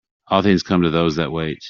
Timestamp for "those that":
0.89-1.31